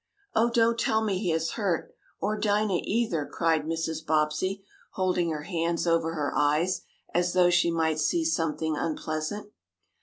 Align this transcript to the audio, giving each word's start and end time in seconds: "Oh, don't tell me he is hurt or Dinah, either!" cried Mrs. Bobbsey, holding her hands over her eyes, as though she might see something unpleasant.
"Oh, 0.33 0.49
don't 0.49 0.79
tell 0.79 1.03
me 1.03 1.19
he 1.19 1.31
is 1.31 1.51
hurt 1.51 1.93
or 2.19 2.35
Dinah, 2.35 2.79
either!" 2.85 3.23
cried 3.27 3.65
Mrs. 3.65 4.03
Bobbsey, 4.03 4.63
holding 4.93 5.29
her 5.29 5.43
hands 5.43 5.85
over 5.85 6.15
her 6.15 6.33
eyes, 6.35 6.81
as 7.13 7.33
though 7.33 7.51
she 7.51 7.69
might 7.69 7.99
see 7.99 8.25
something 8.25 8.75
unpleasant. 8.75 9.51